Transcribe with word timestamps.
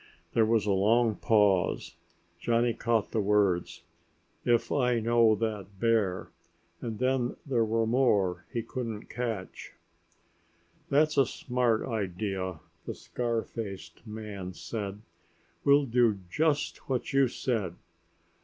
There 0.33 0.47
was 0.47 0.65
a 0.65 0.71
long 0.71 1.13
pause. 1.15 1.93
Johnny 2.39 2.73
caught 2.73 3.11
the 3.11 3.19
words, 3.21 3.83
"if 4.43 4.71
I 4.71 4.99
know 4.99 5.35
that 5.35 5.79
bear," 5.79 6.31
and 6.81 6.97
then 6.97 7.35
there 7.45 7.63
was 7.63 7.87
more 7.87 8.43
he 8.51 8.63
couldn't 8.63 9.11
catch. 9.11 9.73
"That's 10.89 11.19
a 11.19 11.27
smart 11.27 11.83
idea," 11.87 12.61
the 12.87 12.95
scar 12.95 13.43
faced 13.43 14.07
man 14.07 14.53
said. 14.53 15.01
"We'll 15.63 15.85
do 15.85 16.17
just 16.31 16.89
what 16.89 17.13
you 17.13 17.27
said. 17.27 17.75